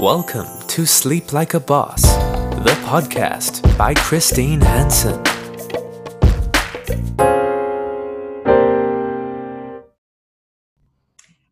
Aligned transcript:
Welcome 0.00 0.66
to 0.68 0.86
Sleep 0.86 1.34
Like 1.34 1.52
a 1.52 1.60
Boss, 1.60 2.00
the 2.00 2.74
podcast 2.86 3.76
by 3.76 3.92
Christine 3.92 4.62
Hansen. 4.62 5.22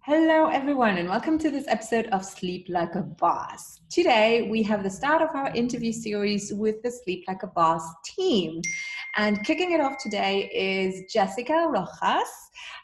Hello, 0.01 0.47
everyone, 0.47 0.97
and 0.97 1.11
welcome 1.11 1.39
to 1.41 1.51
this 1.51 1.67
episode 1.69 2.07
of 2.07 2.25
Sleep 2.25 2.65
Like 2.71 2.95
a 2.95 3.03
Boss. 3.03 3.83
Today, 3.91 4.49
we 4.51 4.63
have 4.63 4.83
the 4.83 4.89
start 4.89 5.21
of 5.21 5.29
our 5.35 5.55
interview 5.55 5.93
series 5.93 6.51
with 6.51 6.83
the 6.83 6.91
Sleep 6.91 7.25
Like 7.29 7.43
a 7.43 7.49
Boss 7.49 7.83
team. 8.03 8.63
And 9.17 9.45
kicking 9.45 9.73
it 9.73 9.81
off 9.81 9.99
today 9.99 10.51
is 10.53 11.13
Jessica 11.13 11.67
Rojas. 11.69 12.29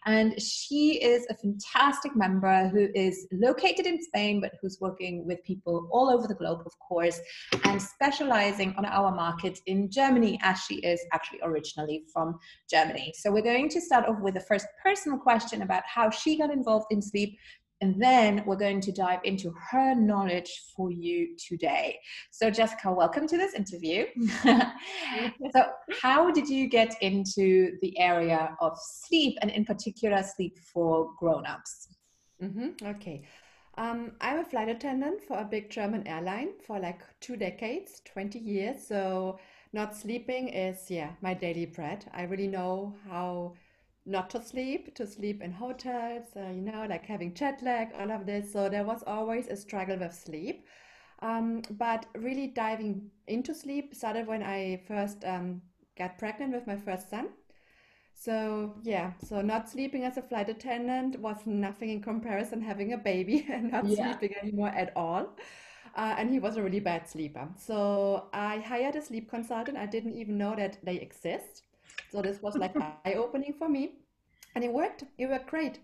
And 0.07 0.41
she 0.41 1.03
is 1.03 1.27
a 1.31 1.35
fantastic 1.35 2.15
member 2.15 2.69
who 2.69 2.89
is 2.95 3.27
located 3.33 3.87
in 3.87 4.03
Spain, 4.03 4.41
but 4.41 4.53
who's 4.61 4.79
working 4.81 5.27
with 5.27 5.43
people 5.45 5.89
all 5.91 6.11
over 6.11 6.27
the 6.27 6.35
globe, 6.35 6.61
of 6.67 6.73
course, 6.79 7.19
and 7.65 7.81
specializing 7.81 8.75
on 8.77 8.85
our 8.85 9.15
market 9.15 9.59
in 9.67 9.91
Germany, 9.91 10.39
as 10.43 10.59
she 10.61 10.77
is 10.77 11.01
actually 11.13 11.41
originally 11.43 12.05
from 12.13 12.39
Germany. 12.71 13.13
So 13.17 13.33
we're 13.33 13.43
going 13.43 13.69
to 13.71 13.81
start 13.81 14.07
off 14.07 14.21
with 14.21 14.35
the 14.35 14.41
first 14.41 14.67
personal 14.83 15.19
question 15.19 15.63
about 15.63 15.83
how 15.87 16.11
she 16.11 16.37
got 16.37 16.51
involved 16.51 16.87
in 16.91 17.01
sleep 17.01 17.39
and 17.85 18.01
then 18.01 18.43
we're 18.47 18.57
going 18.57 18.81
to 18.81 18.93
dive 18.93 19.21
into 19.25 19.53
her 19.71 19.95
knowledge 19.95 20.51
for 20.75 20.91
you 20.91 21.37
today. 21.37 21.99
So, 22.31 22.51
Jessica, 22.51 22.91
welcome 22.91 23.27
to 23.29 23.37
this 23.37 23.53
interview. 23.53 24.07
so, 25.55 25.67
how 26.01 26.31
did 26.31 26.49
you 26.49 26.67
get 26.67 26.97
into 27.03 27.77
the 27.83 27.99
area 27.99 28.57
of 28.63 28.73
sleep 28.79 29.37
and, 29.43 29.51
in 29.51 29.67
particular, 29.67 30.23
sleep 30.23 30.57
for 30.73 31.11
grown 31.19 31.45
ups? 31.45 31.89
Mm-hmm. 32.43 32.87
Okay. 32.87 33.25
Um, 33.77 34.13
I'm 34.23 34.39
a 34.39 34.45
flight 34.45 34.71
attendant 34.71 35.21
for 35.21 35.37
a 35.37 35.45
big 35.45 35.69
German 35.69 36.09
airline 36.09 36.53
for 36.67 36.79
like 36.79 37.03
two 37.21 37.37
decades, 37.37 38.01
20 38.07 38.39
years. 38.39 38.87
So, 38.87 39.39
not 39.75 39.95
sleeping 39.95 40.49
is, 40.49 40.91
yeah, 40.91 41.11
my 41.21 41.35
daily 41.35 41.67
bread. 41.67 42.07
I 42.15 42.23
really 42.23 42.49
know 42.49 42.95
how 43.07 43.57
not 44.07 44.31
to 44.31 44.43
sleep, 44.43 44.95
to 44.97 45.07
sleep 45.07 45.43
in 45.43 45.53
hotels, 45.53 46.27
uh, 46.37 46.51
you 46.51 46.61
know, 46.61 46.87
like 46.89 47.07
having 47.07 47.35
jet 47.35 47.63
lag, 47.63 47.89
all 47.99 48.11
of 48.11 48.27
this. 48.27 48.53
So 48.53 48.69
there 48.69 48.85
was 48.85 49.03
always 49.07 49.49
a 49.49 49.57
struggle 49.57 49.97
with 49.99 50.15
sleep. 50.15 50.67
Um, 51.21 51.63
but 51.71 52.07
really 52.17 52.49
diving 52.49 53.11
into 53.29 53.55
sleep 53.55 53.95
started 53.95 54.27
when 54.27 54.43
I 54.43 54.83
first 54.87 55.25
um, 55.25 55.63
got 55.97 56.19
pregnant 56.19 56.53
with 56.53 56.67
my 56.67 56.77
first 56.77 57.09
son. 57.09 57.29
So 58.15 58.75
yeah, 58.83 59.13
so 59.23 59.41
not 59.43 59.69
sleeping 59.69 60.05
as 60.05 60.17
a 60.17 60.23
flight 60.23 60.49
attendant 60.49 61.19
was 61.21 61.37
nothing 61.47 61.91
in 61.91 62.03
comparison 62.03 62.61
having 62.61 62.93
a 62.93 62.99
baby 62.99 63.47
and 63.51 63.73
not 63.73 63.87
yeah. 63.87 64.19
sleeping 64.19 64.35
anymore 64.43 64.69
at 64.69 64.93
all. 64.97 65.37
Uh, 65.97 66.15
and 66.19 66.31
he 66.31 66.41
was 66.41 66.57
a 66.57 66.63
really 66.63 66.81
bad 66.81 67.09
sleeper. 67.09 67.49
So 67.57 68.29
I 68.33 68.59
hired 68.59 68.97
a 68.97 69.03
sleep 69.03 69.31
consultant. 69.31 69.79
I 69.79 69.87
didn't 69.87 70.15
even 70.15 70.37
know 70.37 70.55
that 70.57 70.79
they 70.85 70.97
exist. 70.97 71.63
So 72.15 72.23
this 72.23 72.41
was 72.41 72.55
like 72.55 72.77
eye 72.77 73.15
opening 73.15 73.55
for 73.59 73.69
me. 73.69 73.97
And 74.55 74.63
it 74.63 74.73
worked. 74.73 75.03
It 75.19 75.27
worked 75.27 75.51
great. 75.51 75.81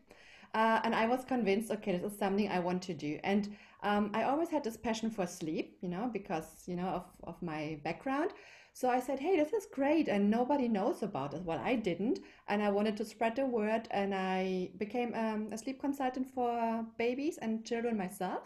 Uh, 0.54 0.80
and 0.84 0.94
I 0.94 1.06
was 1.06 1.24
convinced, 1.24 1.72
okay, 1.72 1.96
this 1.96 2.12
is 2.12 2.18
something 2.18 2.48
I 2.48 2.60
want 2.60 2.82
to 2.82 2.94
do. 2.94 3.18
And 3.24 3.56
um, 3.82 4.12
I 4.14 4.22
always 4.22 4.48
had 4.48 4.62
this 4.62 4.76
passion 4.76 5.10
for 5.10 5.26
sleep, 5.26 5.78
you 5.80 5.88
know, 5.88 6.08
because, 6.12 6.62
you 6.66 6.76
know, 6.76 6.86
of, 6.86 7.04
of 7.24 7.42
my 7.42 7.80
background. 7.82 8.30
So 8.74 8.88
I 8.88 9.00
said, 9.00 9.18
hey, 9.18 9.36
this 9.36 9.52
is 9.52 9.66
great. 9.74 10.06
And 10.06 10.30
nobody 10.30 10.68
knows 10.68 11.02
about 11.02 11.34
it. 11.34 11.42
Well, 11.42 11.60
I 11.64 11.74
didn't. 11.74 12.20
And 12.46 12.62
I 12.62 12.70
wanted 12.70 12.96
to 12.98 13.04
spread 13.04 13.34
the 13.34 13.46
word. 13.46 13.88
And 13.90 14.14
I 14.14 14.70
became 14.78 15.12
um, 15.14 15.48
a 15.50 15.58
sleep 15.58 15.80
consultant 15.80 16.28
for 16.32 16.86
babies 16.96 17.38
and 17.38 17.64
children 17.64 17.98
myself. 17.98 18.42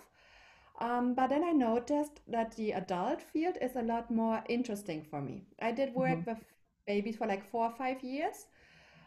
Um, 0.80 1.12
but 1.12 1.28
then 1.28 1.44
I 1.44 1.52
noticed 1.52 2.20
that 2.28 2.56
the 2.56 2.72
adult 2.72 3.20
field 3.20 3.58
is 3.60 3.76
a 3.76 3.82
lot 3.82 4.10
more 4.10 4.42
interesting 4.48 5.02
for 5.02 5.20
me. 5.20 5.42
I 5.60 5.70
did 5.70 5.94
work 5.94 6.20
mm-hmm. 6.20 6.30
with 6.30 6.44
babies 6.86 7.16
for 7.16 7.26
like 7.26 7.48
four 7.50 7.66
or 7.66 7.72
five 7.72 8.02
years. 8.02 8.46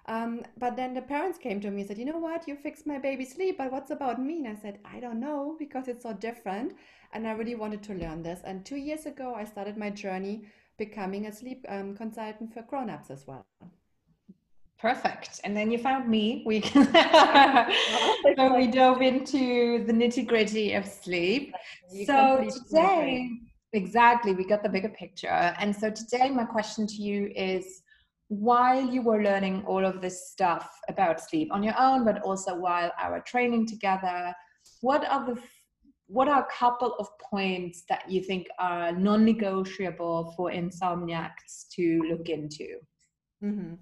Um, 0.09 0.43
but 0.57 0.77
then 0.77 0.93
the 0.93 1.01
parents 1.01 1.38
came 1.38 1.59
to 1.61 1.69
me 1.69 1.81
and 1.81 1.88
said, 1.88 1.97
You 1.97 2.05
know 2.05 2.17
what? 2.17 2.47
You 2.47 2.55
fixed 2.55 2.88
my 2.88 2.97
baby's 2.97 3.33
sleep, 3.33 3.57
but 3.57 3.71
what's 3.71 3.91
about 3.91 4.21
me? 4.21 4.45
And 4.45 4.57
I 4.57 4.61
said, 4.61 4.79
I 4.85 4.99
don't 4.99 5.19
know 5.19 5.55
because 5.59 5.87
it's 5.87 6.03
so 6.03 6.13
different. 6.13 6.73
And 7.13 7.27
I 7.27 7.31
really 7.31 7.55
wanted 7.55 7.83
to 7.83 7.93
learn 7.93 8.23
this. 8.23 8.39
And 8.45 8.66
two 8.66 8.77
years 8.77 9.05
ago, 9.05 9.35
I 9.35 9.43
started 9.43 9.77
my 9.77 9.89
journey 9.89 10.43
becoming 10.77 11.25
a 11.25 11.31
sleep 11.31 11.66
um, 11.67 11.95
consultant 11.95 12.53
for 12.53 12.61
grown 12.61 12.89
ups 12.89 13.09
as 13.09 13.25
well. 13.27 13.45
Perfect. 14.79 15.41
And 15.43 15.57
then 15.57 15.71
you 15.71 15.79
found 15.79 16.07
me. 16.07 16.43
We 16.45 16.61
so 18.37 18.55
we 18.55 18.67
dove 18.67 19.01
into 19.01 19.83
the 19.85 19.93
nitty 19.93 20.27
gritty 20.27 20.73
of 20.73 20.85
sleep. 20.85 21.53
You 21.91 22.05
so 22.05 22.47
today, 22.69 23.31
exactly, 23.73 24.33
we 24.33 24.45
got 24.45 24.63
the 24.63 24.69
bigger 24.69 24.89
picture. 24.89 25.28
And 25.28 25.75
so 25.75 25.89
today, 25.89 26.29
my 26.29 26.45
question 26.45 26.88
to 26.88 26.95
you 26.95 27.31
is 27.35 27.81
while 28.29 28.81
you 28.81 29.01
were 29.01 29.23
learning 29.23 29.63
all 29.66 29.85
of 29.85 30.01
this 30.01 30.29
stuff 30.29 30.69
about 30.89 31.22
sleep 31.22 31.50
on 31.51 31.63
your 31.63 31.79
own, 31.79 32.03
but 32.03 32.22
also 32.22 32.55
while 32.55 32.91
our 33.00 33.22
training 33.22 33.67
together, 33.67 34.33
what 34.81 35.05
are 35.09 35.25
the 35.25 35.41
what 36.09 36.29
are 36.29 36.41
a 36.41 36.57
couple 36.57 36.94
of 37.00 37.07
points 37.19 37.83
that 37.89 38.09
you 38.09 38.23
think 38.23 38.47
are 38.59 38.94
non-negotiable 38.94 40.34
for 40.38 40.49
insomniacs 40.49 41.67
to 41.73 42.01
look 42.09 42.29
into? 42.29 42.78
Mm-hmm. 43.44 43.73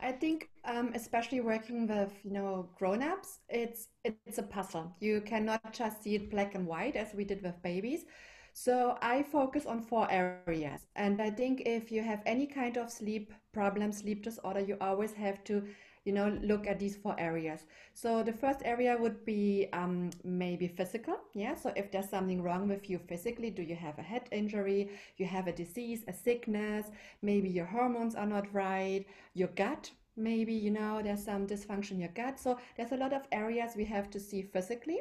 I 0.00 0.12
think, 0.12 0.50
um, 0.64 0.92
especially 0.94 1.40
working 1.40 1.88
with 1.88 2.12
you 2.22 2.32
know 2.32 2.68
grown-ups, 2.78 3.40
it's 3.48 3.88
it's 4.04 4.38
a 4.38 4.42
puzzle. 4.42 4.94
You 5.00 5.20
cannot 5.22 5.72
just 5.72 6.02
see 6.02 6.14
it 6.14 6.30
black 6.30 6.54
and 6.54 6.66
white 6.66 6.96
as 6.96 7.14
we 7.14 7.24
did 7.24 7.42
with 7.42 7.60
babies. 7.62 8.04
So 8.60 8.98
I 9.00 9.22
focus 9.22 9.66
on 9.66 9.82
four 9.82 10.10
areas. 10.10 10.88
And 10.96 11.22
I 11.22 11.30
think 11.30 11.62
if 11.64 11.92
you 11.92 12.02
have 12.02 12.22
any 12.26 12.44
kind 12.44 12.76
of 12.76 12.90
sleep 12.90 13.32
problem, 13.52 13.92
sleep 13.92 14.24
disorder, 14.24 14.58
you 14.58 14.76
always 14.80 15.12
have 15.12 15.44
to, 15.44 15.62
you 16.04 16.12
know, 16.12 16.36
look 16.42 16.66
at 16.66 16.80
these 16.80 16.96
four 16.96 17.14
areas. 17.20 17.66
So 17.94 18.24
the 18.24 18.32
first 18.32 18.62
area 18.64 18.96
would 18.98 19.24
be 19.24 19.68
um, 19.72 20.10
maybe 20.24 20.66
physical. 20.66 21.20
Yeah. 21.34 21.54
So 21.54 21.72
if 21.76 21.92
there's 21.92 22.10
something 22.10 22.42
wrong 22.42 22.66
with 22.66 22.90
you 22.90 22.98
physically, 22.98 23.50
do 23.50 23.62
you 23.62 23.76
have 23.76 23.96
a 23.96 24.02
head 24.02 24.28
injury? 24.32 24.90
You 25.18 25.26
have 25.26 25.46
a 25.46 25.52
disease, 25.52 26.02
a 26.08 26.12
sickness? 26.12 26.90
Maybe 27.22 27.48
your 27.48 27.66
hormones 27.66 28.16
are 28.16 28.26
not 28.26 28.52
right. 28.52 29.06
Your 29.34 29.48
gut 29.54 29.92
maybe 30.16 30.52
you 30.52 30.72
know 30.72 31.00
there's 31.00 31.24
some 31.24 31.46
dysfunction 31.46 31.92
in 31.92 32.00
your 32.00 32.08
gut 32.08 32.40
so 32.40 32.58
there's 32.76 32.90
a 32.90 32.96
lot 32.96 33.12
of 33.12 33.22
areas 33.30 33.76
we 33.76 33.84
have 33.84 34.10
to 34.10 34.18
see 34.18 34.42
physically 34.42 34.98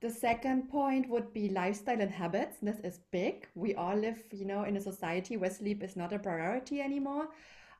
the 0.00 0.10
second 0.10 0.68
point 0.68 1.08
would 1.08 1.32
be 1.32 1.48
lifestyle 1.48 2.00
and 2.00 2.10
habits. 2.10 2.58
This 2.60 2.78
is 2.80 3.00
big. 3.10 3.48
We 3.54 3.74
all 3.74 3.96
live, 3.96 4.22
you 4.30 4.44
know, 4.44 4.64
in 4.64 4.76
a 4.76 4.80
society 4.80 5.36
where 5.36 5.50
sleep 5.50 5.82
is 5.82 5.96
not 5.96 6.12
a 6.12 6.18
priority 6.18 6.80
anymore. 6.80 7.28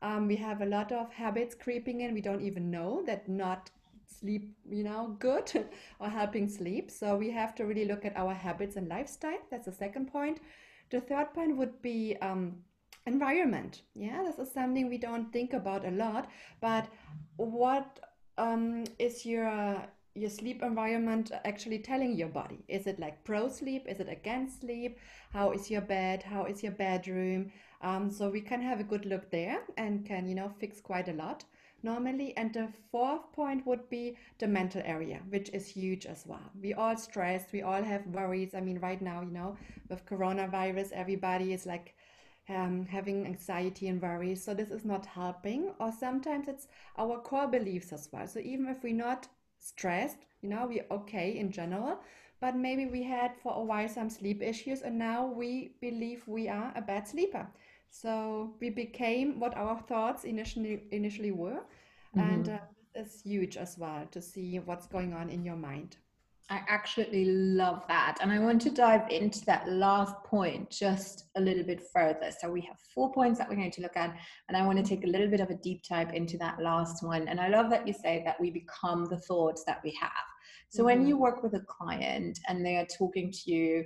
Um, 0.03 0.26
we 0.26 0.37
have 0.37 0.62
a 0.62 0.66
lot 0.66 0.93
of 0.93 1.12
habits 1.12 1.55
creeping 1.55 2.00
in. 2.00 2.15
We 2.15 2.21
don't 2.21 2.41
even 2.41 2.71
know 2.71 3.03
that 3.06 3.28
not 3.28 3.71
sleep, 4.06 4.56
you 4.71 4.84
know, 4.84 5.16
good 5.19 5.50
or 6.00 6.09
helping 6.09 6.49
sleep. 6.49 6.91
So 6.91 7.16
we 7.16 7.31
have 7.31 7.55
to 7.56 7.66
really 7.66 7.84
look 7.84 8.05
at 8.05 8.16
our 8.16 8.32
habits 8.32 8.76
and 8.76 8.88
lifestyle. 8.88 9.38
That's 9.50 9.66
the 9.66 9.72
second 9.72 10.10
point. 10.10 10.41
The 10.91 11.00
third 11.00 11.34
point 11.34 11.56
would 11.56 11.82
be 11.82 12.16
um, 12.22 12.56
environment. 13.06 13.82
Yeah, 13.94 14.22
this 14.22 14.38
is 14.38 14.53
something 14.53 14.88
we 14.88 14.99
don't 14.99 15.32
think 15.32 15.53
about 15.53 15.84
a 15.84 15.91
lot. 15.91 16.31
But 16.60 16.88
what 17.37 18.00
um, 18.38 18.84
is 18.99 19.26
your 19.26 19.87
your 20.16 20.31
sleep 20.31 20.62
environment 20.62 21.31
actually 21.44 21.78
telling 21.78 22.16
your 22.16 22.28
body? 22.28 22.65
Is 22.69 22.87
it 22.87 22.99
like 22.99 23.22
pro 23.25 23.49
sleep? 23.49 23.87
Is 23.87 24.00
it 24.00 24.09
against 24.09 24.60
sleep? 24.60 24.99
How 25.32 25.53
is 25.53 25.71
your 25.71 25.82
bed? 25.82 26.22
How 26.22 26.44
is 26.44 26.62
your 26.62 26.72
bedroom? 26.72 27.53
Um, 27.82 28.10
so 28.10 28.28
we 28.31 28.41
can 28.41 28.62
have 28.62 28.81
a 28.81 28.84
good 28.84 29.05
look 29.05 29.31
there 29.31 29.60
and 29.76 30.05
can, 30.06 30.26
you 30.26 30.34
know, 30.34 30.50
fix 30.59 30.81
quite 30.81 31.09
a 31.09 31.12
lot 31.12 31.44
normally. 31.82 32.37
And 32.37 32.53
the 32.53 32.69
fourth 32.91 33.32
point 33.32 33.66
would 33.66 33.88
be 33.88 34.16
the 34.38 34.49
mental 34.49 34.82
area, 34.84 35.21
which 35.28 35.50
is 35.50 35.69
huge 35.69 36.06
as 36.06 36.25
well. 36.26 36.50
We 36.60 36.75
all 36.75 36.97
stressed, 36.97 37.53
we 37.53 37.62
all 37.62 37.82
have 37.82 38.06
worries. 38.06 38.55
I 38.55 38.60
mean, 38.60 38.78
right 38.81 39.00
now, 39.00 39.21
you 39.22 39.31
know, 39.31 39.56
with 39.88 40.06
coronavirus, 40.06 40.93
everybody 40.93 41.52
is 41.52 41.67
like 41.67 41.94
um, 42.49 42.87
having 42.87 43.26
anxiety 43.26 43.88
and 43.88 44.00
worries. 44.00 44.43
So 44.43 44.55
this 44.55 44.70
is 44.70 44.85
not 44.85 45.06
helping. 45.06 45.73
Or 45.79 45.93
sometimes 45.93 46.49
it's 46.49 46.69
our 46.96 47.19
core 47.19 47.49
beliefs 47.49 47.93
as 47.93 48.08
well. 48.12 48.26
So 48.26 48.41
even 48.41 48.69
if 48.69 48.82
we're 48.82 48.94
not 48.94 49.29
stressed, 49.67 50.19
you 50.43 50.49
know, 50.49 50.67
we're 50.69 50.87
okay 50.91 51.39
in 51.39 51.51
general, 51.51 51.99
but 52.41 52.57
maybe 52.57 52.87
we 52.87 53.03
had 53.03 53.33
for 53.43 53.53
a 53.55 53.63
while 53.63 53.89
some 53.89 54.11
sleep 54.11 54.43
issues 54.43 54.83
and 54.83 54.99
now 54.99 55.27
we 55.27 55.75
believe 55.81 56.23
we 56.27 56.49
are 56.49 56.73
a 56.77 56.83
bad 56.83 57.09
sleeper. 57.09 57.47
So 57.91 58.55
we 58.61 58.71
became 58.71 59.41
what 59.41 59.57
our 59.57 59.79
thoughts 59.89 60.25
initially 60.25 60.83
initially 60.91 61.31
were, 61.31 61.63
mm-hmm. 62.15 62.21
and 62.21 62.49
uh, 62.49 62.59
it's 62.95 63.23
huge 63.23 63.57
as 63.57 63.79
well 63.79 64.07
to 64.11 64.21
see 64.21 64.59
what's 64.59 64.87
going 64.87 65.15
on 65.15 65.31
in 65.31 65.45
your 65.45 65.57
mind. 65.57 65.97
I 66.48 66.60
absolutely 66.69 67.25
love 67.25 67.82
that. 67.88 68.19
And 68.20 68.31
I 68.31 68.38
want 68.38 68.62
to 68.62 68.70
dive 68.70 69.10
into 69.10 69.44
that 69.46 69.69
last 69.69 70.14
point 70.25 70.70
just 70.70 71.25
a 71.37 71.40
little 71.40 71.64
bit 71.64 71.82
further. 71.93 72.31
So 72.40 72.50
we 72.50 72.60
have 72.62 72.76
four 72.94 73.12
points 73.12 73.38
that 73.38 73.48
we're 73.48 73.56
going 73.56 73.72
to 73.72 73.82
look 73.82 73.96
at, 73.96 74.16
and 74.48 74.56
I 74.56 74.64
want 74.64 74.78
to 74.78 74.84
take 74.84 75.04
a 75.04 75.08
little 75.08 75.28
bit 75.28 75.40
of 75.40 75.50
a 75.50 75.56
deep 75.56 75.82
dive 75.88 76.14
into 76.14 76.38
that 76.38 76.62
last 76.62 77.02
one. 77.02 77.26
And 77.26 77.40
I 77.40 77.48
love 77.48 77.69
that 77.70 77.87
you 77.87 77.93
say 77.93 78.22
that 78.25 78.40
we 78.40 78.50
become 78.50 79.06
the 79.06 79.19
thoughts 79.19 79.64
that 79.66 79.81
we 79.82 79.98
have. 80.00 80.10
So 80.69 80.78
mm-hmm. 80.78 80.87
when 80.87 81.06
you 81.08 81.19
work 81.19 81.43
with 81.43 81.54
a 81.54 81.64
client 81.69 82.38
and 82.48 82.64
they 82.64 82.76
are 82.76 82.87
talking 82.96 83.32
to 83.32 83.50
you 83.50 83.84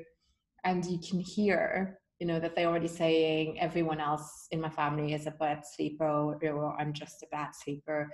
and 0.65 0.85
you 0.85 0.99
can 0.99 1.21
hear 1.21 1.99
you 2.19 2.27
know 2.27 2.39
that 2.39 2.55
they're 2.55 2.69
already 2.69 2.87
saying 2.87 3.59
everyone 3.59 3.99
else 3.99 4.47
in 4.51 4.61
my 4.61 4.69
family 4.69 5.15
is 5.15 5.27
a 5.27 5.31
bad 5.31 5.63
sleeper 5.65 6.07
or 6.07 6.77
i'm 6.79 6.93
just 6.93 7.23
a 7.23 7.27
bad 7.33 7.49
sleeper 7.55 8.11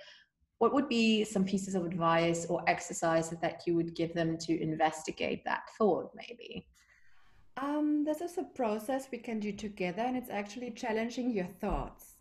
what 0.58 0.72
would 0.72 0.88
be 0.88 1.24
some 1.24 1.44
pieces 1.44 1.74
of 1.74 1.84
advice 1.84 2.46
or 2.46 2.62
exercises 2.66 3.38
that 3.40 3.62
you 3.66 3.74
would 3.74 3.94
give 3.94 4.14
them 4.14 4.38
to 4.38 4.62
investigate 4.62 5.44
that 5.44 5.62
thought 5.76 6.10
maybe? 6.14 6.66
Um, 7.58 8.04
this 8.04 8.20
is 8.20 8.36
a 8.38 8.42
process 8.42 9.08
we 9.10 9.18
can 9.18 9.40
do 9.40 9.52
together 9.52 10.02
and 10.02 10.16
it's 10.16 10.30
actually 10.30 10.70
challenging 10.70 11.30
your 11.30 11.48
thoughts. 11.60 12.14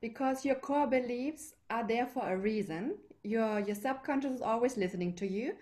Because 0.00 0.44
your 0.44 0.56
core 0.56 0.88
beliefs 0.88 1.54
are 1.70 1.86
there 1.86 2.06
for 2.06 2.32
a 2.32 2.36
reason. 2.36 2.98
Your 3.22 3.60
your 3.60 3.76
subconscious 3.76 4.32
is 4.32 4.42
always 4.42 4.76
listening 4.76 5.14
to 5.14 5.26
you 5.26 5.54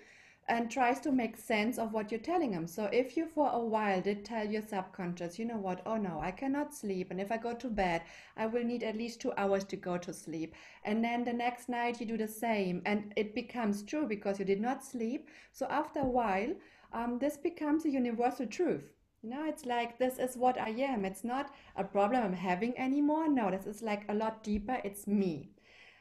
and 0.50 0.68
tries 0.68 0.98
to 0.98 1.12
make 1.12 1.36
sense 1.36 1.78
of 1.78 1.92
what 1.92 2.10
you're 2.10 2.20
telling 2.20 2.52
him. 2.52 2.66
So 2.66 2.86
if 2.92 3.16
you 3.16 3.24
for 3.24 3.48
a 3.52 3.60
while 3.60 4.00
did 4.00 4.24
tell 4.24 4.44
your 4.44 4.62
subconscious, 4.62 5.38
you 5.38 5.44
know 5.44 5.56
what, 5.56 5.80
oh 5.86 5.96
no, 5.96 6.20
I 6.20 6.32
cannot 6.32 6.74
sleep. 6.74 7.12
And 7.12 7.20
if 7.20 7.30
I 7.30 7.36
go 7.36 7.54
to 7.54 7.68
bed, 7.68 8.02
I 8.36 8.46
will 8.46 8.64
need 8.64 8.82
at 8.82 8.96
least 8.96 9.20
two 9.20 9.32
hours 9.36 9.62
to 9.66 9.76
go 9.76 9.96
to 9.98 10.12
sleep. 10.12 10.54
And 10.84 11.04
then 11.04 11.24
the 11.24 11.32
next 11.32 11.68
night 11.68 12.00
you 12.00 12.06
do 12.06 12.18
the 12.18 12.26
same. 12.26 12.82
And 12.84 13.12
it 13.16 13.32
becomes 13.32 13.84
true 13.84 14.06
because 14.06 14.40
you 14.40 14.44
did 14.44 14.60
not 14.60 14.84
sleep. 14.84 15.28
So 15.52 15.66
after 15.70 16.00
a 16.00 16.04
while, 16.18 16.52
um, 16.92 17.20
this 17.20 17.36
becomes 17.36 17.84
a 17.84 17.90
universal 17.90 18.46
truth. 18.46 18.90
You 19.22 19.30
know, 19.30 19.44
it's 19.46 19.66
like 19.66 19.98
this 19.98 20.18
is 20.18 20.36
what 20.36 20.58
I 20.58 20.70
am. 20.70 21.04
It's 21.04 21.22
not 21.22 21.54
a 21.76 21.84
problem 21.84 22.24
I'm 22.24 22.32
having 22.32 22.76
anymore. 22.76 23.28
No, 23.28 23.52
this 23.52 23.66
is 23.66 23.82
like 23.82 24.02
a 24.08 24.14
lot 24.14 24.42
deeper. 24.42 24.80
It's 24.82 25.06
me. 25.06 25.50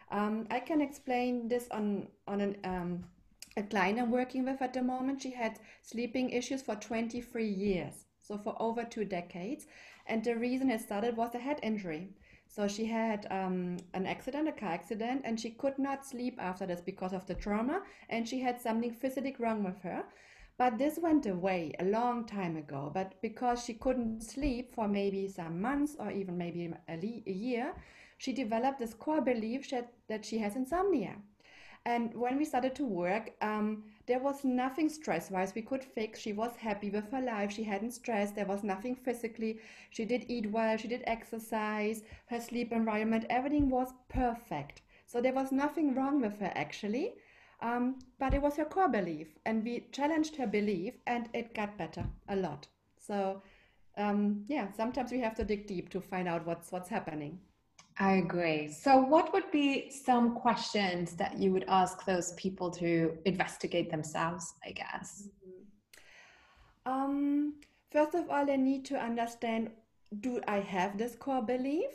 Um, 0.09 0.47
I 0.49 0.59
can 0.59 0.81
explain 0.81 1.47
this 1.47 1.67
on 1.69 2.07
on 2.27 2.41
an 2.41 2.57
um, 2.63 3.03
a 3.59 3.63
client 3.63 3.99
I'm 3.99 4.09
working 4.09 4.45
with 4.45 4.61
at 4.61 4.73
the 4.73 4.81
moment, 4.81 5.21
she 5.21 5.31
had 5.31 5.59
sleeping 5.81 6.29
issues 6.29 6.61
for 6.61 6.75
23 6.75 7.45
years, 7.45 8.05
so 8.21 8.37
for 8.37 8.55
over 8.59 8.85
two 8.85 9.03
decades. 9.03 9.67
And 10.07 10.23
the 10.23 10.35
reason 10.35 10.71
it 10.71 10.81
started 10.81 11.17
was 11.17 11.35
a 11.35 11.39
head 11.39 11.59
injury. 11.61 12.09
So 12.47 12.67
she 12.67 12.85
had 12.85 13.27
um, 13.29 13.77
an 13.93 14.07
accident, 14.07 14.47
a 14.47 14.53
car 14.53 14.71
accident, 14.71 15.21
and 15.25 15.39
she 15.39 15.51
could 15.51 15.77
not 15.77 16.05
sleep 16.05 16.37
after 16.39 16.65
this 16.65 16.81
because 16.81 17.13
of 17.13 17.27
the 17.27 17.35
trauma, 17.35 17.83
and 18.09 18.27
she 18.27 18.39
had 18.39 18.59
something 18.59 18.91
physically 18.91 19.35
wrong 19.37 19.63
with 19.63 19.79
her. 19.81 20.03
But 20.57 20.77
this 20.77 20.97
went 20.97 21.25
away 21.25 21.73
a 21.79 21.85
long 21.85 22.25
time 22.25 22.57
ago. 22.57 22.91
But 22.93 23.21
because 23.21 23.63
she 23.63 23.73
couldn't 23.73 24.21
sleep 24.21 24.73
for 24.73 24.87
maybe 24.87 25.27
some 25.27 25.61
months 25.61 25.95
or 25.99 26.11
even 26.11 26.37
maybe 26.37 26.73
a, 26.87 27.31
year, 27.31 27.73
she 28.17 28.33
developed 28.33 28.79
this 28.79 28.93
core 28.93 29.21
belief 29.21 29.69
that 30.07 30.25
she 30.25 30.39
has 30.39 30.55
insomnia. 30.55 31.15
And 31.85 32.13
when 32.13 32.37
we 32.37 32.45
started 32.45 32.75
to 32.75 32.85
work, 32.85 33.31
um, 33.41 33.83
there 34.05 34.19
was 34.19 34.43
nothing 34.43 34.89
stress 34.89 35.31
wise 35.31 35.53
we 35.55 35.61
could 35.61 35.83
fix. 35.83 36.19
She 36.19 36.33
was 36.33 36.55
happy 36.55 36.89
with 36.89 37.09
her 37.11 37.21
life. 37.21 37.51
She 37.51 37.63
hadn't 37.63 37.91
stressed. 37.91 38.35
There 38.35 38.45
was 38.45 38.63
nothing 38.63 38.95
physically. 38.95 39.59
She 39.89 40.05
did 40.05 40.25
eat 40.27 40.51
well. 40.51 40.77
She 40.77 40.87
did 40.87 41.03
exercise. 41.07 42.03
Her 42.27 42.39
sleep 42.39 42.71
environment, 42.71 43.25
everything 43.29 43.69
was 43.69 43.93
perfect. 44.09 44.81
So 45.05 45.21
there 45.21 45.33
was 45.33 45.51
nothing 45.51 45.95
wrong 45.95 46.21
with 46.21 46.39
her 46.39 46.51
actually. 46.55 47.13
Um, 47.61 47.99
but 48.19 48.33
it 48.33 48.41
was 48.41 48.55
her 48.57 48.65
core 48.65 48.89
belief. 48.89 49.27
And 49.45 49.63
we 49.63 49.87
challenged 49.91 50.35
her 50.37 50.47
belief 50.47 50.95
and 51.07 51.29
it 51.33 51.53
got 51.53 51.77
better 51.77 52.05
a 52.27 52.35
lot. 52.35 52.67
So 52.97 53.41
um, 53.97 54.45
yeah, 54.47 54.71
sometimes 54.71 55.11
we 55.11 55.19
have 55.19 55.35
to 55.35 55.43
dig 55.43 55.67
deep 55.67 55.89
to 55.89 56.01
find 56.01 56.27
out 56.27 56.45
what's 56.45 56.71
what's 56.71 56.89
happening. 56.89 57.39
I 57.99 58.13
agree. 58.13 58.69
So, 58.69 58.97
what 58.97 59.33
would 59.33 59.51
be 59.51 59.91
some 59.91 60.35
questions 60.35 61.13
that 61.17 61.37
you 61.37 61.51
would 61.51 61.65
ask 61.67 62.05
those 62.05 62.31
people 62.33 62.71
to 62.71 63.17
investigate 63.25 63.91
themselves? 63.91 64.53
I 64.65 64.71
guess. 64.71 65.27
Mm-hmm. 65.27 66.91
Um, 66.91 67.53
first 67.91 68.15
of 68.15 68.29
all, 68.29 68.45
they 68.45 68.55
need 68.55 68.85
to 68.85 68.95
understand: 68.97 69.71
Do 70.21 70.39
I 70.47 70.61
have 70.61 70.97
this 70.97 71.15
core 71.15 71.41
belief? 71.41 71.89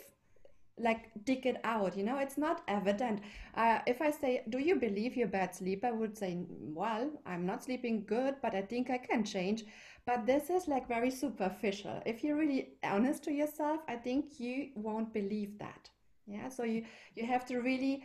Like, 0.77 1.09
dig 1.23 1.45
it 1.47 1.57
out. 1.63 1.97
You 1.97 2.03
know, 2.03 2.19
it's 2.19 2.37
not 2.37 2.61
evident. 2.67 3.21
Uh, 3.55 3.79
if 3.87 3.99
I 3.99 4.11
say, 4.11 4.43
"Do 4.49 4.59
you 4.59 4.75
believe 4.75 5.17
you're 5.17 5.27
bad 5.27 5.55
sleeper?" 5.55 5.87
I 5.87 5.91
would 5.91 6.15
say, 6.15 6.45
"Well, 6.49 7.09
I'm 7.25 7.47
not 7.47 7.63
sleeping 7.63 8.05
good, 8.05 8.35
but 8.43 8.53
I 8.53 8.61
think 8.61 8.91
I 8.91 8.99
can 8.99 9.23
change." 9.23 9.63
But 10.05 10.25
this 10.25 10.49
is 10.49 10.67
like 10.67 10.87
very 10.87 11.09
superficial. 11.09 12.01
If 12.05 12.23
you're 12.23 12.37
really 12.37 12.69
honest 12.83 13.23
to 13.23 13.31
yourself, 13.31 13.81
I 13.87 13.95
think 13.95 14.39
you 14.39 14.69
won't 14.75 15.13
believe 15.13 15.57
that 15.59 15.89
yeah 16.27 16.49
so 16.49 16.63
you 16.63 16.83
you 17.15 17.25
have 17.25 17.45
to 17.45 17.57
really 17.57 18.03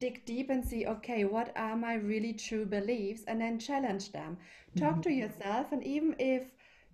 dig 0.00 0.24
deep 0.24 0.50
and 0.50 0.64
see 0.64 0.86
okay 0.86 1.24
what 1.24 1.52
are 1.56 1.76
my 1.76 1.94
really 1.94 2.32
true 2.32 2.64
beliefs 2.64 3.24
and 3.26 3.40
then 3.40 3.58
challenge 3.58 4.12
them 4.12 4.36
talk 4.76 4.92
mm-hmm. 4.92 5.00
to 5.00 5.10
yourself 5.10 5.72
and 5.72 5.84
even 5.84 6.14
if 6.18 6.42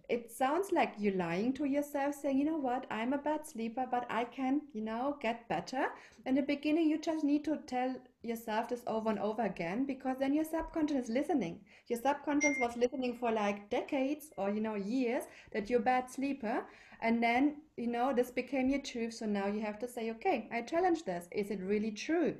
it 0.09 0.31
sounds 0.31 0.71
like 0.73 0.95
you're 0.99 1.15
lying 1.17 1.53
to 1.55 1.65
yourself 1.65 2.15
saying 2.15 2.39
you 2.39 2.45
know 2.45 2.59
what? 2.59 2.87
I'm 2.91 3.13
a 3.13 3.19
bad 3.19 3.47
sleeper 3.47 3.87
but 3.91 4.07
i 4.11 4.25
can 4.25 4.63
you 4.73 4.83
know 4.83 5.17
get 5.21 5.49
better. 5.49 5.89
In 6.27 6.35
the 6.35 6.43
beginning 6.43 6.89
you 6.91 6.99
just 6.99 7.25
need 7.25 7.45
to 7.45 7.59
tell 7.67 7.95
yourself 8.23 8.69
this 8.69 8.83
over 8.87 9.11
and 9.11 9.19
over 9.19 9.43
again 9.43 9.85
because 9.87 10.19
then 10.19 10.35
your 10.35 10.45
subconscious 10.45 11.05
is 11.05 11.09
listening. 11.11 11.61
Your 11.89 12.01
subconscious 12.01 12.57
was 12.61 12.77
listening 12.77 13.17
for 13.19 13.31
like 13.33 13.71
decades 13.71 14.31
or 14.37 14.51
you 14.51 14.61
know 14.61 14.75
years 14.75 15.25
that 15.53 15.71
you're 15.71 15.81
a 15.81 15.91
bad 15.91 16.11
sleeper 16.11 16.65
and 17.01 17.23
then 17.23 17.57
you 17.77 17.87
know 17.87 18.13
this 18.13 18.31
became 18.31 18.69
your 18.69 18.83
truth. 18.83 19.15
So 19.15 19.27
now 19.27 19.47
you 19.47 19.61
have 19.61 19.79
to 19.81 19.89
say 19.89 20.11
okay 20.11 20.49
i 20.53 20.63
challenge 20.63 21.05
this. 21.05 21.29
Is 21.33 21.51
it 21.51 21.61
really 21.61 21.93
true? 21.93 22.35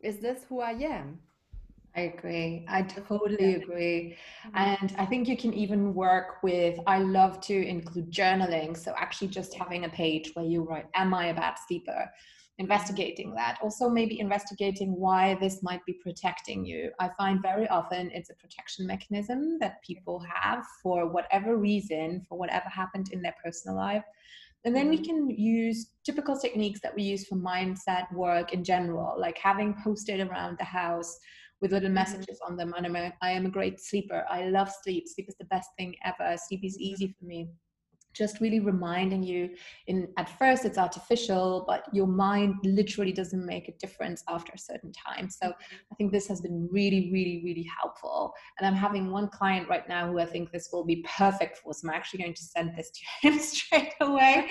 Is 0.00 0.18
this 0.18 0.44
who 0.48 0.60
i 0.60 0.72
am 0.72 1.20
I 1.96 2.02
agree. 2.02 2.64
I 2.68 2.82
totally 2.82 3.56
agree. 3.56 4.16
Mm-hmm. 4.46 4.56
And 4.56 4.94
I 4.96 5.06
think 5.06 5.26
you 5.26 5.36
can 5.36 5.52
even 5.52 5.92
work 5.92 6.42
with, 6.42 6.78
I 6.86 6.98
love 6.98 7.40
to 7.42 7.66
include 7.66 8.12
journaling. 8.12 8.76
So 8.76 8.94
actually 8.96 9.28
just 9.28 9.54
having 9.54 9.84
a 9.84 9.88
page 9.88 10.30
where 10.34 10.44
you 10.44 10.62
write, 10.62 10.86
Am 10.94 11.12
I 11.12 11.26
a 11.26 11.34
bad 11.34 11.56
sleeper? 11.66 12.10
Investigating 12.58 13.34
that. 13.34 13.58
Also, 13.62 13.88
maybe 13.88 14.20
investigating 14.20 14.92
why 14.92 15.36
this 15.40 15.62
might 15.62 15.84
be 15.86 15.94
protecting 15.94 16.64
you. 16.64 16.90
I 17.00 17.10
find 17.16 17.40
very 17.42 17.66
often 17.68 18.10
it's 18.12 18.30
a 18.30 18.34
protection 18.34 18.86
mechanism 18.86 19.58
that 19.60 19.82
people 19.82 20.22
have 20.32 20.64
for 20.82 21.08
whatever 21.08 21.56
reason, 21.56 22.24
for 22.28 22.38
whatever 22.38 22.68
happened 22.68 23.08
in 23.12 23.22
their 23.22 23.34
personal 23.42 23.76
life. 23.76 24.04
And 24.64 24.76
then 24.76 24.90
we 24.90 24.96
mm-hmm. 24.96 25.04
can 25.04 25.30
use 25.30 25.92
typical 26.04 26.38
techniques 26.38 26.80
that 26.80 26.94
we 26.94 27.02
use 27.02 27.26
for 27.26 27.36
mindset 27.36 28.12
work 28.12 28.52
in 28.52 28.62
general, 28.62 29.18
like 29.18 29.38
having 29.38 29.74
Post-its 29.82 30.20
around 30.22 30.58
the 30.58 30.64
house 30.64 31.18
with 31.60 31.72
little 31.72 31.88
mm-hmm. 31.88 31.94
messages 31.94 32.40
on 32.46 32.56
them. 32.56 32.74
And 32.76 32.86
I'm 32.86 32.96
a, 32.96 33.12
I 33.22 33.30
am 33.30 33.46
a 33.46 33.50
great 33.50 33.80
sleeper. 33.80 34.24
I 34.30 34.44
love 34.46 34.70
sleep. 34.82 35.06
Sleep 35.06 35.28
is 35.28 35.36
the 35.36 35.44
best 35.46 35.70
thing 35.78 35.94
ever. 36.04 36.36
Sleep 36.36 36.64
is 36.64 36.78
easy 36.78 37.14
for 37.18 37.24
me 37.24 37.48
just 38.12 38.40
really 38.40 38.60
reminding 38.60 39.22
you 39.22 39.50
in 39.86 40.08
at 40.18 40.28
first 40.38 40.64
it's 40.64 40.78
artificial 40.78 41.64
but 41.66 41.84
your 41.92 42.06
mind 42.06 42.54
literally 42.64 43.12
doesn't 43.12 43.44
make 43.44 43.68
a 43.68 43.72
difference 43.72 44.22
after 44.28 44.52
a 44.52 44.58
certain 44.58 44.92
time. 44.92 45.28
So 45.30 45.48
i 45.92 45.94
think 45.96 46.12
this 46.12 46.28
has 46.28 46.40
been 46.40 46.68
really 46.70 47.10
really 47.12 47.42
really 47.44 47.68
helpful. 47.80 48.32
And 48.58 48.66
i'm 48.66 48.74
having 48.74 49.10
one 49.10 49.28
client 49.28 49.68
right 49.68 49.88
now 49.88 50.08
who 50.08 50.18
i 50.18 50.26
think 50.26 50.50
this 50.50 50.70
will 50.72 50.84
be 50.84 51.04
perfect 51.16 51.58
for 51.58 51.72
so 51.72 51.88
i'm 51.88 51.94
actually 51.94 52.20
going 52.20 52.34
to 52.34 52.42
send 52.42 52.76
this 52.76 52.90
to 52.90 53.00
him 53.28 53.38
straight 53.38 53.94
away. 54.00 54.48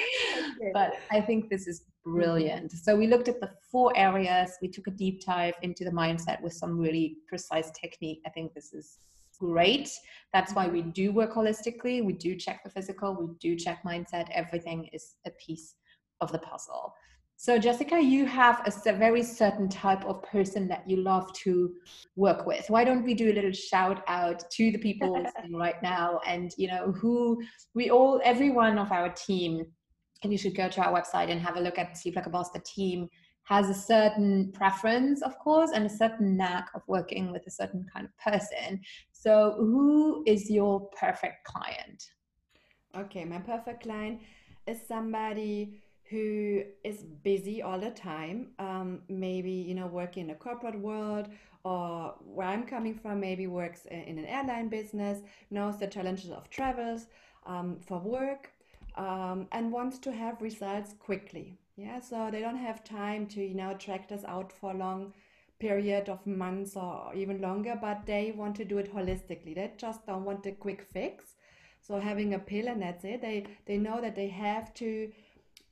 But 0.74 0.94
i 1.12 1.22
think 1.22 1.50
this 1.50 1.68
is 1.68 1.86
brilliant. 2.06 2.72
So 2.72 2.96
we 2.96 3.08
looked 3.08 3.28
at 3.28 3.40
the 3.40 3.52
four 3.72 3.96
areas. 3.96 4.52
We 4.62 4.68
took 4.68 4.88
a 4.88 4.92
deep 4.92 5.24
dive 5.26 5.56
into 5.62 5.84
the 5.84 5.92
mindset 5.92 6.42
with 6.42 6.54
some 6.54 6.78
really 6.78 7.18
precise 7.28 7.72
technique. 7.72 8.22
I 8.26 8.30
think 8.30 8.54
this 8.54 8.74
is 8.74 8.98
great. 9.40 9.90
That's 10.34 10.54
why 10.54 10.68
we 10.68 10.82
mm-hmm. 10.82 10.92
do 10.92 11.12
work 11.12 11.34
holistically. 11.34 12.04
We 12.04 12.14
do 12.14 12.36
check 12.36 12.64
the 12.64 12.70
physical, 12.70 13.16
we 13.16 13.28
do 13.40 13.56
check 13.56 13.84
mindset. 13.84 14.30
Everything 14.32 14.90
is 14.94 15.16
a 15.26 15.32
piece 15.32 15.76
of 16.22 16.32
the 16.32 16.40
puzzle. 16.40 16.94
So, 17.42 17.58
Jessica, 17.58 18.02
you 18.02 18.26
have 18.26 18.62
a 18.68 18.94
very 18.98 19.24
certain 19.24 19.70
type 19.70 20.04
of 20.04 20.22
person 20.24 20.68
that 20.68 20.84
you 20.90 20.98
love 20.98 21.32
to 21.46 21.74
work 22.18 22.46
with. 22.46 22.70
Why 22.70 22.84
don't 22.84 23.06
we 23.06 23.14
do 23.14 23.32
a 23.32 23.34
little 23.34 23.54
shout 23.54 24.04
out 24.08 24.44
to 24.52 24.72
the 24.72 24.78
people 24.78 25.26
right 25.54 25.82
now 25.82 26.20
and, 26.28 26.52
you 26.58 26.68
know, 26.68 26.92
who 26.92 27.42
we 27.74 27.92
all, 27.92 28.20
every 28.26 28.50
one 28.50 28.78
of 28.78 28.92
our 28.92 29.08
team, 29.08 29.64
and 30.22 30.34
you 30.34 30.38
should 30.38 30.54
go 30.54 30.68
to 30.68 30.82
our 30.82 30.94
website 30.94 31.32
and 31.32 31.40
have 31.40 31.56
a 31.56 31.62
look 31.62 31.80
at 31.80 31.98
Sleep 31.98 32.18
Like 32.18 32.26
a 32.26 32.30
Boss, 32.30 32.52
the 32.52 32.60
team 32.60 33.08
has 33.50 33.68
a 33.68 33.74
certain 33.74 34.52
preference, 34.52 35.24
of 35.24 35.40
course, 35.40 35.72
and 35.74 35.84
a 35.84 35.90
certain 35.90 36.38
knack 36.38 36.70
of 36.76 36.84
working 36.88 37.32
with 37.32 37.48
a 37.48 37.50
certain 37.50 37.84
kind 37.92 38.06
of 38.06 38.16
person. 38.18 38.80
So, 39.12 39.56
who 39.58 40.24
is 40.28 40.52
your 40.52 40.88
perfect 40.92 41.46
client? 41.46 42.12
Okay, 42.96 43.26
my 43.26 43.40
perfect 43.40 43.82
client 43.82 44.22
is 44.68 44.78
somebody 44.88 45.82
who 46.12 46.62
is 46.84 46.98
busy 47.24 47.64
all 47.64 47.80
the 47.80 47.90
time. 47.90 48.50
Um, 48.60 49.02
maybe 49.10 49.52
you 49.52 49.74
know, 49.74 49.88
working 49.88 50.26
in 50.26 50.30
a 50.30 50.36
corporate 50.36 50.80
world, 50.80 51.30
or 51.64 52.14
where 52.24 52.48
I'm 52.48 52.66
coming 52.68 52.94
from, 52.94 53.20
maybe 53.20 53.48
works 53.48 53.88
in 53.90 54.20
an 54.20 54.26
airline 54.26 54.70
business, 54.70 55.24
knows 55.50 55.80
the 55.80 55.88
challenges 55.88 56.30
of 56.30 56.52
travels 56.52 57.08
um, 57.48 57.80
for 57.88 57.98
work, 57.98 58.52
um, 58.96 59.48
and 59.54 59.72
wants 59.72 59.98
to 60.06 60.12
have 60.12 60.40
results 60.40 60.94
quickly. 61.00 61.58
Yeah, 61.80 62.02
so 62.02 62.30
they 62.30 62.42
don't 62.42 62.58
have 62.58 62.84
time 62.84 63.26
to, 63.28 63.42
you 63.42 63.56
know, 63.56 63.74
track 63.76 64.10
this 64.10 64.26
out 64.26 64.52
for 64.52 64.72
a 64.72 64.78
long 64.78 65.14
period 65.60 66.10
of 66.10 66.26
months 66.28 66.76
or 66.76 67.14
even 67.16 67.40
longer, 67.42 67.78
but 67.82 68.06
they 68.06 68.34
want 68.36 68.58
to 68.58 68.66
do 68.66 68.80
it 68.80 68.94
holistically. 68.94 69.56
They 69.56 69.72
just 69.78 70.06
don't 70.06 70.26
want 70.26 70.46
a 70.46 70.52
quick 70.52 70.86
fix. 70.92 71.36
So 71.82 72.00
having 72.02 72.34
a 72.34 72.40
pill 72.40 72.68
and 72.68 72.82
that's 72.82 73.06
it. 73.06 73.22
They 73.22 73.46
they 73.66 73.78
know 73.78 74.02
that 74.02 74.16
they 74.16 74.28
have 74.28 74.74
to 74.76 75.10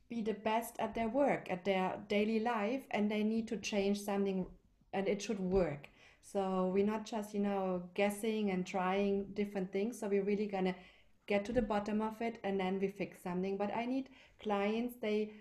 be 0.08 0.22
the 0.22 0.32
best 0.32 0.76
at 0.78 0.94
their 0.94 1.08
work, 1.08 1.50
at 1.50 1.66
their 1.66 1.98
daily 2.08 2.40
life, 2.40 2.84
and 2.90 3.10
they 3.10 3.22
need 3.22 3.46
to 3.48 3.58
change 3.58 4.00
something 4.00 4.46
and 4.94 5.06
it 5.08 5.20
should 5.20 5.40
work. 5.40 5.90
So 6.22 6.70
we're 6.72 6.86
not 6.86 7.04
just, 7.04 7.34
you 7.34 7.40
know, 7.40 7.82
guessing 7.92 8.50
and 8.50 8.66
trying 8.66 9.26
different 9.34 9.72
things. 9.72 9.98
So 10.00 10.08
we're 10.08 10.24
really 10.24 10.46
gonna 10.46 10.74
get 11.26 11.44
to 11.44 11.52
the 11.52 11.62
bottom 11.62 12.00
of 12.00 12.22
it 12.22 12.38
and 12.44 12.58
then 12.58 12.80
we 12.80 12.88
fix 12.88 13.22
something. 13.22 13.58
But 13.58 13.76
I 13.76 13.84
need 13.84 14.08
clients, 14.42 14.96
they 15.02 15.32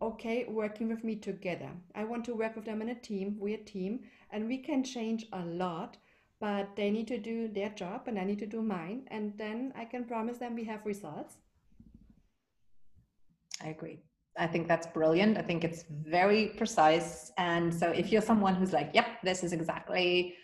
okay 0.00 0.44
working 0.48 0.88
with 0.88 1.04
me 1.04 1.16
together. 1.16 1.70
I 1.94 2.04
want 2.04 2.24
to 2.26 2.34
work 2.34 2.56
with 2.56 2.64
them 2.64 2.82
in 2.82 2.90
a 2.90 2.94
team, 2.94 3.36
we're 3.38 3.56
a 3.56 3.64
team, 3.64 4.00
and 4.30 4.48
we 4.48 4.58
can 4.58 4.84
change 4.84 5.26
a 5.32 5.44
lot, 5.44 5.96
but 6.40 6.76
they 6.76 6.90
need 6.90 7.08
to 7.08 7.18
do 7.18 7.48
their 7.48 7.70
job 7.70 8.02
and 8.06 8.18
I 8.18 8.24
need 8.24 8.38
to 8.40 8.46
do 8.46 8.62
mine. 8.62 9.06
And 9.08 9.32
then 9.38 9.72
I 9.76 9.84
can 9.84 10.04
promise 10.04 10.38
them 10.38 10.54
we 10.54 10.64
have 10.64 10.84
results. 10.84 11.36
I 13.62 13.68
agree. 13.68 14.00
I 14.36 14.48
think 14.48 14.66
that's 14.66 14.86
brilliant. 14.88 15.38
I 15.38 15.42
think 15.42 15.62
it's 15.62 15.84
very 15.88 16.48
precise. 16.56 17.32
And 17.38 17.72
so 17.72 17.90
if 17.90 18.10
you're 18.10 18.22
someone 18.22 18.56
who's 18.56 18.72
like, 18.72 18.90
yep, 18.92 19.06
this 19.22 19.44
is 19.44 19.52
exactly 19.52 20.34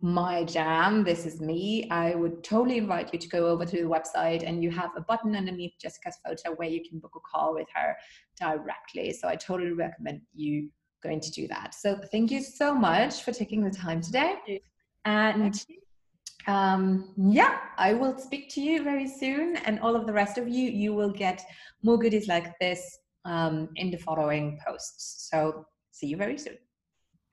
my 0.00 0.44
jam, 0.44 1.04
this 1.04 1.24
is 1.24 1.40
me, 1.40 1.88
I 1.90 2.14
would 2.14 2.44
totally 2.44 2.76
invite 2.76 3.12
you 3.12 3.18
to 3.18 3.28
go 3.28 3.46
over 3.46 3.64
to 3.64 3.76
the 3.76 3.88
website 3.88 4.46
and 4.46 4.62
you 4.62 4.70
have 4.70 4.90
a 4.96 5.00
button 5.00 5.34
underneath 5.34 5.72
Jessica's 5.80 6.18
photo 6.24 6.54
where 6.56 6.68
you 6.68 6.86
can 6.86 6.98
book 6.98 7.12
a 7.16 7.20
call 7.20 7.54
with 7.54 7.66
her 7.74 7.96
directly. 8.38 9.12
So 9.14 9.26
I 9.26 9.36
totally 9.36 9.72
recommend 9.72 10.20
you 10.34 10.68
going 11.02 11.20
to 11.20 11.30
do 11.30 11.48
that. 11.48 11.74
So 11.74 11.98
thank 12.12 12.30
you 12.30 12.42
so 12.42 12.74
much 12.74 13.22
for 13.22 13.32
taking 13.32 13.64
the 13.64 13.70
time 13.70 14.00
today. 14.02 14.60
And 15.06 15.64
um, 16.46 17.14
yeah, 17.16 17.58
I 17.78 17.94
will 17.94 18.18
speak 18.18 18.50
to 18.50 18.60
you 18.60 18.82
very 18.82 19.08
soon. 19.08 19.56
And 19.56 19.80
all 19.80 19.96
of 19.96 20.06
the 20.06 20.12
rest 20.12 20.36
of 20.36 20.46
you, 20.48 20.70
you 20.70 20.92
will 20.92 21.10
get 21.10 21.42
more 21.82 21.98
goodies 21.98 22.28
like 22.28 22.58
this 22.58 22.98
um, 23.24 23.70
in 23.76 23.90
the 23.90 23.98
following 23.98 24.58
posts. 24.66 25.28
So 25.30 25.64
see 25.90 26.06
you 26.06 26.16
very 26.16 26.38
soon. 26.38 26.58